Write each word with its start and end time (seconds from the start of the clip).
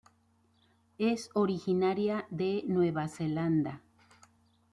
Es 0.97 1.29
originaria 1.35 2.25
de 2.31 2.63
Nueva 2.67 3.07
Zelanda. 3.07 3.83